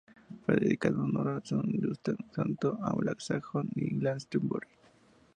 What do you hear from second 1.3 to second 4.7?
de San Dunstán santo anglosajón de Glastonbury.